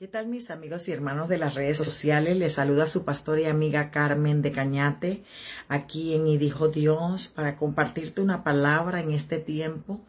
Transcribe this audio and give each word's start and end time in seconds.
¿Qué 0.00 0.08
tal 0.08 0.28
mis 0.28 0.50
amigos 0.50 0.88
y 0.88 0.92
hermanos 0.92 1.28
de 1.28 1.36
las 1.36 1.54
redes 1.54 1.76
sociales? 1.76 2.34
Les 2.38 2.54
saluda 2.54 2.86
su 2.86 3.04
pastor 3.04 3.38
y 3.38 3.44
amiga 3.44 3.90
Carmen 3.90 4.40
de 4.40 4.50
Cañate, 4.50 5.24
aquí 5.68 6.14
en 6.14 6.26
Y 6.26 6.38
dijo 6.38 6.68
Dios, 6.68 7.28
para 7.28 7.58
compartirte 7.58 8.22
una 8.22 8.42
palabra 8.42 9.00
en 9.00 9.12
este 9.12 9.40
tiempo. 9.40 10.00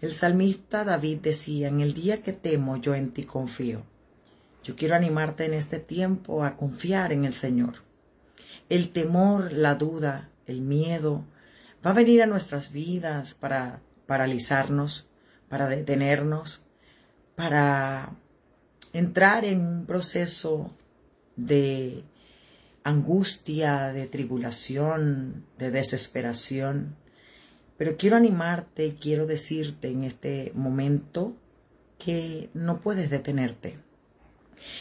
El 0.00 0.12
salmista 0.12 0.84
David 0.84 1.18
decía, 1.22 1.66
en 1.66 1.80
el 1.80 1.92
día 1.92 2.22
que 2.22 2.32
temo, 2.32 2.76
yo 2.76 2.94
en 2.94 3.10
ti 3.10 3.24
confío. 3.24 3.82
Yo 4.62 4.76
quiero 4.76 4.94
animarte 4.94 5.44
en 5.44 5.54
este 5.54 5.80
tiempo 5.80 6.44
a 6.44 6.56
confiar 6.56 7.12
en 7.12 7.24
el 7.24 7.34
Señor. 7.34 7.82
El 8.68 8.92
temor, 8.92 9.52
la 9.52 9.74
duda, 9.74 10.28
el 10.46 10.60
miedo, 10.60 11.24
va 11.84 11.90
a 11.90 11.94
venir 11.94 12.22
a 12.22 12.26
nuestras 12.26 12.70
vidas 12.70 13.34
para 13.34 13.80
paralizarnos, 14.06 15.08
para 15.48 15.66
detenernos, 15.66 16.62
para 17.34 18.12
entrar 18.92 19.44
en 19.44 19.60
un 19.60 19.86
proceso 19.86 20.70
de 21.36 22.04
angustia, 22.84 23.92
de 23.92 24.06
tribulación, 24.06 25.44
de 25.58 25.70
desesperación. 25.70 26.96
Pero 27.76 27.96
quiero 27.96 28.16
animarte 28.16 28.96
quiero 29.00 29.26
decirte 29.26 29.88
en 29.88 30.04
este 30.04 30.52
momento 30.54 31.36
que 31.98 32.50
no 32.54 32.80
puedes 32.80 33.10
detenerte, 33.10 33.78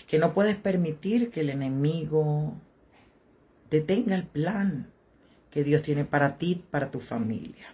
que 0.07 0.19
no 0.19 0.33
puedes 0.33 0.55
permitir 0.55 1.29
que 1.29 1.41
el 1.41 1.49
enemigo 1.49 2.55
detenga 3.69 4.15
el 4.15 4.25
plan 4.25 4.91
que 5.49 5.63
Dios 5.63 5.83
tiene 5.83 6.05
para 6.05 6.37
ti, 6.37 6.63
para 6.69 6.91
tu 6.91 6.99
familia. 6.99 7.73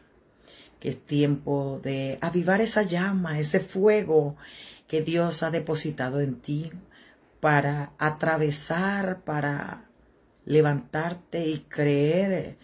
Que 0.80 0.90
es 0.90 1.06
tiempo 1.06 1.80
de 1.84 2.18
avivar 2.22 2.62
esa 2.62 2.84
llama, 2.84 3.40
ese 3.40 3.60
fuego 3.60 4.36
que 4.88 5.02
Dios 5.02 5.44
ha 5.44 5.52
depositado 5.52 6.22
en 6.22 6.36
ti 6.36 6.72
para 7.40 7.94
atravesar, 7.98 9.22
para 9.24 9.90
levantarte 10.46 11.48
y 11.48 11.60
creer 11.60 12.58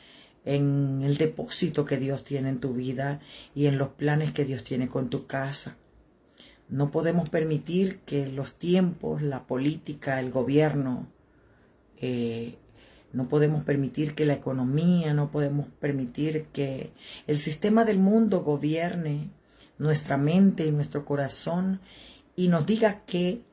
en 0.46 1.02
el 1.04 1.18
depósito 1.18 1.86
que 1.86 1.98
Dios 1.98 2.24
tiene 2.24 2.50
en 2.50 2.60
tu 2.60 2.74
vida 2.74 3.22
y 3.54 3.68
en 3.68 3.78
los 3.78 3.90
planes 3.90 4.32
que 4.34 4.46
Dios 4.46 4.64
tiene 4.64 4.88
con 4.88 5.10
tu 5.10 5.28
casa. 5.28 5.78
No 6.70 6.92
podemos 6.92 7.30
permitir 7.30 8.00
que 8.00 8.28
los 8.28 8.58
tiempos, 8.58 9.22
la 9.22 9.44
política, 9.44 10.20
el 10.20 10.32
gobierno, 10.32 11.08
eh, 11.98 12.56
no 13.12 13.30
podemos 13.30 13.64
permitir 13.64 14.16
que 14.16 14.26
la 14.26 14.34
economía, 14.34 15.14
no 15.14 15.30
podemos 15.30 15.68
permitir 15.80 16.46
que 16.46 16.92
el 17.28 17.38
sistema 17.38 17.86
del 17.86 18.00
mundo 18.00 18.42
gobierne 18.42 19.30
nuestra 19.78 20.18
mente 20.18 20.66
y 20.66 20.72
nuestro 20.72 21.06
corazón 21.06 21.80
y 22.36 22.48
nos 22.48 22.66
diga 22.66 23.02
qué 23.06 23.44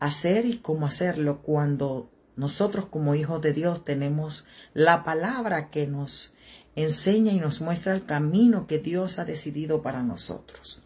hacer 0.00 0.46
y 0.46 0.58
cómo 0.58 0.86
hacerlo 0.86 1.42
cuando 1.42 2.10
nosotros 2.36 2.86
como 2.86 3.14
hijos 3.14 3.42
de 3.42 3.52
Dios 3.52 3.84
tenemos 3.84 4.46
la 4.74 5.02
palabra 5.04 5.70
que 5.70 5.86
nos 5.86 6.34
enseña 6.76 7.32
y 7.32 7.40
nos 7.40 7.60
muestra 7.60 7.92
el 7.94 8.04
camino 8.04 8.68
que 8.68 8.78
Dios 8.78 9.18
ha 9.18 9.24
decidido 9.24 9.82
para 9.82 10.02
nosotros. 10.02 10.80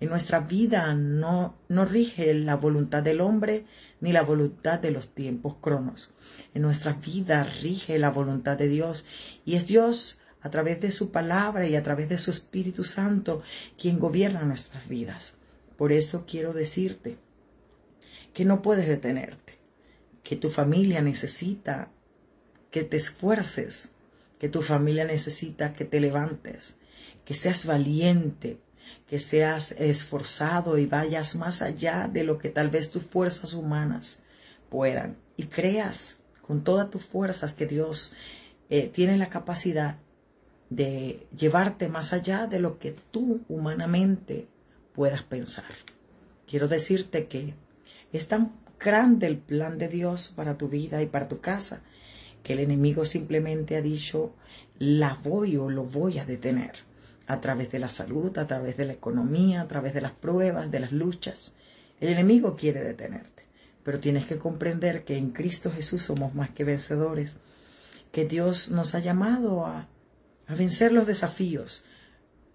En 0.00 0.08
nuestra 0.08 0.40
vida 0.40 0.94
no, 0.94 1.54
no 1.68 1.84
rige 1.84 2.34
la 2.34 2.56
voluntad 2.56 3.02
del 3.02 3.20
hombre 3.20 3.66
ni 4.00 4.12
la 4.12 4.22
voluntad 4.22 4.80
de 4.80 4.90
los 4.90 5.14
tiempos 5.14 5.56
cronos. 5.60 6.12
En 6.54 6.62
nuestra 6.62 6.94
vida 6.94 7.44
rige 7.44 7.98
la 7.98 8.10
voluntad 8.10 8.58
de 8.58 8.68
Dios 8.68 9.04
y 9.44 9.54
es 9.54 9.66
Dios 9.66 10.18
a 10.40 10.50
través 10.50 10.80
de 10.80 10.90
su 10.90 11.10
palabra 11.10 11.66
y 11.66 11.76
a 11.76 11.82
través 11.82 12.08
de 12.08 12.18
su 12.18 12.30
Espíritu 12.30 12.84
Santo 12.84 13.42
quien 13.78 13.98
gobierna 13.98 14.42
nuestras 14.42 14.88
vidas. 14.88 15.38
Por 15.76 15.92
eso 15.92 16.24
quiero 16.26 16.52
decirte 16.52 17.18
que 18.32 18.44
no 18.44 18.62
puedes 18.62 18.88
detenerte, 18.88 19.58
que 20.22 20.36
tu 20.36 20.50
familia 20.50 21.02
necesita 21.02 21.90
que 22.70 22.84
te 22.84 22.96
esfuerces, 22.96 23.90
que 24.38 24.48
tu 24.48 24.62
familia 24.62 25.04
necesita 25.04 25.74
que 25.74 25.84
te 25.84 26.00
levantes, 26.00 26.76
que 27.24 27.34
seas 27.34 27.66
valiente, 27.66 28.58
que 29.06 29.18
seas 29.18 29.72
esforzado 29.72 30.78
y 30.78 30.86
vayas 30.86 31.36
más 31.36 31.62
allá 31.62 32.08
de 32.08 32.24
lo 32.24 32.38
que 32.38 32.50
tal 32.50 32.70
vez 32.70 32.90
tus 32.90 33.04
fuerzas 33.04 33.54
humanas 33.54 34.22
puedan. 34.68 35.16
Y 35.36 35.44
creas 35.44 36.18
con 36.42 36.64
todas 36.64 36.90
tus 36.90 37.04
fuerzas 37.04 37.54
que 37.54 37.66
Dios 37.66 38.12
eh, 38.68 38.88
tiene 38.88 39.16
la 39.16 39.28
capacidad 39.28 39.98
de 40.70 41.26
llevarte 41.36 41.88
más 41.88 42.12
allá 42.12 42.46
de 42.46 42.58
lo 42.58 42.78
que 42.78 42.94
tú 43.10 43.42
humanamente 43.48 44.48
puedas 44.96 45.22
pensar. 45.22 45.66
Quiero 46.48 46.66
decirte 46.66 47.26
que 47.28 47.54
es 48.12 48.26
tan 48.28 48.52
grande 48.80 49.26
el 49.26 49.36
plan 49.36 49.78
de 49.78 49.88
Dios 49.88 50.32
para 50.34 50.56
tu 50.56 50.68
vida 50.68 51.02
y 51.02 51.06
para 51.06 51.28
tu 51.28 51.40
casa 51.40 51.82
que 52.42 52.54
el 52.54 52.60
enemigo 52.60 53.04
simplemente 53.04 53.76
ha 53.76 53.82
dicho 53.82 54.34
la 54.78 55.14
voy 55.22 55.56
o 55.56 55.68
lo 55.68 55.84
voy 55.84 56.18
a 56.18 56.24
detener 56.24 56.72
a 57.26 57.40
través 57.40 57.70
de 57.72 57.78
la 57.78 57.88
salud, 57.88 58.36
a 58.38 58.46
través 58.46 58.76
de 58.76 58.84
la 58.84 58.92
economía, 58.92 59.60
a 59.60 59.68
través 59.68 59.94
de 59.94 60.00
las 60.00 60.12
pruebas, 60.12 60.70
de 60.70 60.80
las 60.80 60.92
luchas. 60.92 61.54
El 62.00 62.08
enemigo 62.10 62.56
quiere 62.56 62.82
detenerte, 62.82 63.44
pero 63.82 64.00
tienes 64.00 64.26
que 64.26 64.38
comprender 64.38 65.04
que 65.04 65.18
en 65.18 65.32
Cristo 65.32 65.72
Jesús 65.72 66.02
somos 66.02 66.34
más 66.34 66.50
que 66.50 66.64
vencedores, 66.64 67.36
que 68.12 68.26
Dios 68.26 68.70
nos 68.70 68.94
ha 68.94 69.00
llamado 69.00 69.66
a, 69.66 69.88
a 70.46 70.54
vencer 70.54 70.92
los 70.92 71.06
desafíos, 71.06 71.84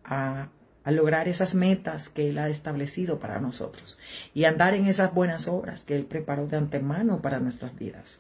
a, 0.06 0.50
a 0.84 0.92
lograr 0.92 1.28
esas 1.28 1.56
metas 1.56 2.10
que 2.10 2.30
Él 2.30 2.38
ha 2.38 2.50
establecido 2.50 3.20
para 3.20 3.40
nosotros 3.40 4.00
y 4.34 4.46
andar 4.46 4.74
en 4.74 4.88
esas 4.88 5.14
buenas 5.14 5.48
obras 5.48 5.84
que 5.84 5.96
Él 5.96 6.06
preparó 6.06 6.48
de 6.48 6.58
antemano 6.58 7.22
para 7.22 7.40
nuestras 7.40 7.78
vidas. 7.78 8.20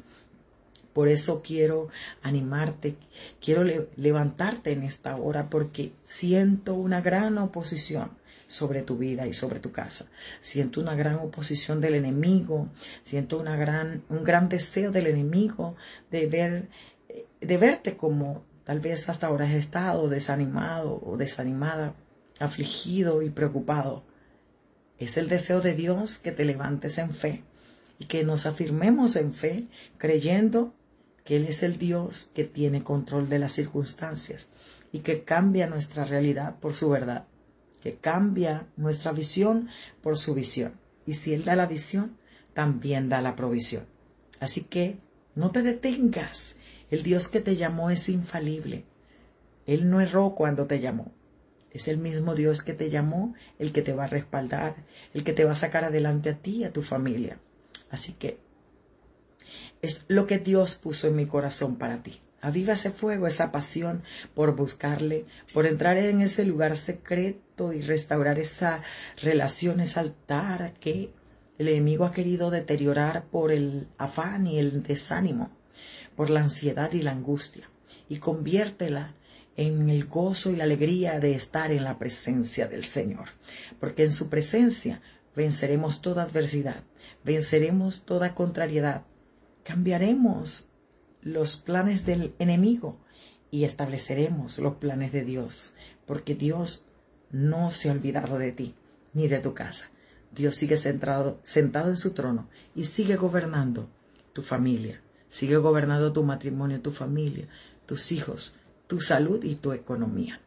Por 0.93 1.07
eso 1.07 1.41
quiero 1.41 1.87
animarte, 2.21 2.97
quiero 3.39 3.63
levantarte 3.95 4.73
en 4.73 4.83
esta 4.83 5.15
hora 5.15 5.49
porque 5.49 5.93
siento 6.03 6.73
una 6.73 7.01
gran 7.01 7.37
oposición 7.37 8.11
sobre 8.47 8.81
tu 8.81 8.97
vida 8.97 9.25
y 9.25 9.33
sobre 9.33 9.61
tu 9.61 9.71
casa. 9.71 10.07
Siento 10.41 10.81
una 10.81 10.95
gran 10.95 11.15
oposición 11.15 11.79
del 11.79 11.95
enemigo, 11.95 12.67
siento 13.03 13.39
una 13.39 13.55
gran, 13.55 14.03
un 14.09 14.25
gran 14.25 14.49
deseo 14.49 14.91
del 14.91 15.07
enemigo 15.07 15.77
de 16.11 16.27
ver, 16.27 16.67
de 17.39 17.57
verte 17.57 17.95
como 17.95 18.43
tal 18.65 18.81
vez 18.81 19.07
hasta 19.07 19.27
ahora 19.27 19.45
has 19.45 19.53
estado 19.53 20.09
desanimado 20.09 21.01
o 21.05 21.15
desanimada, 21.15 21.95
afligido 22.41 23.21
y 23.21 23.29
preocupado. 23.29 24.03
Es 24.97 25.17
el 25.17 25.29
deseo 25.29 25.61
de 25.61 25.75
Dios 25.75 26.17
que 26.17 26.31
te 26.31 26.45
levantes 26.45 26.97
en 26.97 27.11
fe 27.11 27.43
y 27.99 28.05
que 28.05 28.23
nos 28.23 28.45
afirmemos 28.45 29.15
en 29.15 29.33
fe, 29.33 29.67
creyendo 29.97 30.73
que 31.23 31.37
Él 31.37 31.45
es 31.47 31.63
el 31.63 31.77
Dios 31.77 32.31
que 32.33 32.43
tiene 32.43 32.83
control 32.83 33.29
de 33.29 33.39
las 33.39 33.53
circunstancias 33.53 34.47
y 34.91 34.99
que 34.99 35.23
cambia 35.23 35.67
nuestra 35.67 36.03
realidad 36.03 36.59
por 36.59 36.73
su 36.73 36.89
verdad, 36.89 37.25
que 37.81 37.95
cambia 37.95 38.67
nuestra 38.75 39.11
visión 39.11 39.69
por 40.01 40.17
su 40.17 40.33
visión. 40.33 40.73
Y 41.05 41.13
si 41.13 41.33
Él 41.33 41.45
da 41.45 41.55
la 41.55 41.67
visión, 41.67 42.17
también 42.53 43.07
da 43.07 43.21
la 43.21 43.35
provisión. 43.35 43.85
Así 44.39 44.63
que 44.63 44.97
no 45.35 45.51
te 45.51 45.61
detengas. 45.61 46.57
El 46.89 47.03
Dios 47.03 47.27
que 47.27 47.39
te 47.39 47.55
llamó 47.55 47.89
es 47.89 48.09
infalible. 48.09 48.83
Él 49.65 49.89
no 49.89 50.01
erró 50.01 50.35
cuando 50.35 50.65
te 50.65 50.79
llamó. 50.79 51.11
Es 51.71 51.87
el 51.87 51.97
mismo 51.97 52.35
Dios 52.35 52.63
que 52.63 52.73
te 52.73 52.89
llamó, 52.89 53.33
el 53.57 53.71
que 53.71 53.81
te 53.81 53.93
va 53.93 54.05
a 54.05 54.07
respaldar, 54.07 54.75
el 55.13 55.23
que 55.23 55.33
te 55.33 55.45
va 55.45 55.53
a 55.53 55.55
sacar 55.55 55.83
adelante 55.83 56.29
a 56.29 56.37
ti 56.37 56.57
y 56.57 56.63
a 56.65 56.73
tu 56.73 56.81
familia. 56.81 57.39
Así 57.89 58.13
que 58.13 58.39
es 59.81 60.05
lo 60.07 60.27
que 60.27 60.39
Dios 60.39 60.75
puso 60.75 61.07
en 61.07 61.15
mi 61.15 61.25
corazón 61.25 61.77
para 61.77 62.03
ti. 62.03 62.21
Aviva 62.41 62.73
ese 62.73 62.91
fuego, 62.91 63.27
esa 63.27 63.51
pasión 63.51 64.03
por 64.33 64.55
buscarle, 64.55 65.25
por 65.53 65.67
entrar 65.67 65.97
en 65.97 66.21
ese 66.21 66.43
lugar 66.43 66.75
secreto 66.75 67.71
y 67.71 67.81
restaurar 67.81 68.39
esa 68.39 68.81
relación, 69.21 69.79
ese 69.79 69.99
altar 69.99 70.73
que 70.79 71.13
el 71.59 71.67
enemigo 71.67 72.05
ha 72.05 72.11
querido 72.11 72.49
deteriorar 72.49 73.25
por 73.25 73.51
el 73.51 73.87
afán 73.99 74.47
y 74.47 74.57
el 74.57 74.81
desánimo, 74.81 75.51
por 76.15 76.31
la 76.31 76.41
ansiedad 76.41 76.91
y 76.93 77.03
la 77.03 77.11
angustia. 77.11 77.69
Y 78.09 78.17
conviértela 78.17 79.13
en 79.57 79.89
el 79.89 80.05
gozo 80.05 80.51
y 80.51 80.55
la 80.55 80.63
alegría 80.63 81.19
de 81.19 81.33
estar 81.33 81.71
en 81.71 81.83
la 81.83 81.97
presencia 81.97 82.67
del 82.67 82.83
Señor, 82.83 83.29
porque 83.79 84.03
en 84.03 84.11
su 84.11 84.29
presencia 84.29 85.01
venceremos 85.35 86.01
toda 86.01 86.23
adversidad, 86.23 86.83
venceremos 87.23 88.03
toda 88.05 88.35
contrariedad, 88.35 89.03
cambiaremos 89.63 90.67
los 91.21 91.57
planes 91.57 92.05
del 92.05 92.33
enemigo 92.39 92.99
y 93.51 93.65
estableceremos 93.65 94.59
los 94.59 94.75
planes 94.75 95.11
de 95.11 95.23
Dios, 95.23 95.75
porque 96.05 96.35
Dios 96.35 96.85
no 97.31 97.71
se 97.71 97.89
ha 97.89 97.93
olvidado 97.93 98.37
de 98.37 98.51
ti 98.51 98.75
ni 99.13 99.27
de 99.27 99.39
tu 99.39 99.53
casa. 99.53 99.89
Dios 100.31 100.55
sigue 100.55 100.77
sentado, 100.77 101.41
sentado 101.43 101.89
en 101.89 101.97
su 101.97 102.13
trono 102.13 102.49
y 102.73 102.85
sigue 102.85 103.17
gobernando 103.17 103.89
tu 104.33 104.41
familia, 104.41 105.01
sigue 105.29 105.57
gobernando 105.57 106.13
tu 106.13 106.23
matrimonio, 106.23 106.81
tu 106.81 106.91
familia, 106.91 107.47
tus 107.85 108.13
hijos, 108.13 108.55
tu 108.91 108.99
salud 108.99 109.41
y 109.45 109.55
tu 109.55 109.71
economía. 109.71 110.41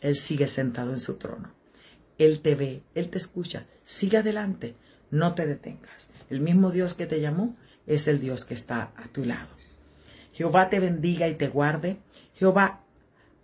Él 0.00 0.14
sigue 0.14 0.46
sentado 0.46 0.92
en 0.92 1.00
su 1.00 1.16
trono. 1.16 1.52
Él 2.16 2.38
te 2.42 2.54
ve, 2.54 2.84
Él 2.94 3.08
te 3.08 3.18
escucha. 3.18 3.66
Sigue 3.84 4.18
adelante, 4.18 4.76
no 5.10 5.34
te 5.34 5.48
detengas. 5.48 6.06
El 6.30 6.38
mismo 6.40 6.70
Dios 6.70 6.94
que 6.94 7.08
te 7.08 7.20
llamó 7.20 7.56
es 7.88 8.06
el 8.06 8.20
Dios 8.20 8.44
que 8.44 8.54
está 8.54 8.92
a 8.94 9.08
tu 9.08 9.24
lado. 9.24 9.48
Jehová 10.32 10.70
te 10.70 10.78
bendiga 10.78 11.26
y 11.26 11.34
te 11.34 11.48
guarde. 11.48 11.98
Jehová 12.36 12.84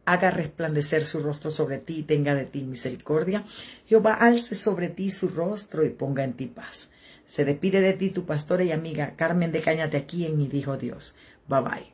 haga 0.05 0.31
resplandecer 0.31 1.05
su 1.05 1.19
rostro 1.19 1.51
sobre 1.51 1.79
ti 1.79 1.99
y 1.99 2.03
tenga 2.05 2.37
de 2.37 2.45
ti 2.45 2.63
misericordia. 2.63 3.43
Jehová 3.87 4.15
alce 4.15 4.55
sobre 4.55 4.89
ti 4.89 5.11
su 5.11 5.31
rostro 5.31 5.85
y 5.85 5.91
ponga 5.91 6.23
en 6.23 6.35
ti 6.35 6.47
paz. 6.47 6.93
Se 7.27 7.45
despide 7.45 7.81
de 7.81 7.95
ti 7.95 8.11
tu 8.11 8.25
pastora 8.25 8.63
y 8.63 8.71
amiga 8.71 9.17
Carmen 9.17 9.51
de 9.51 9.63
Cañate 9.63 9.97
aquí 9.97 10.25
en 10.25 10.39
mi 10.39 10.47
Dijo 10.47 10.77
Dios. 10.77 11.17
Bye 11.49 11.61
bye. 11.61 11.94